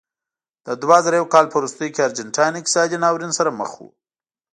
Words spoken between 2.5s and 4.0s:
اقتصادي ناورین سره مخ و.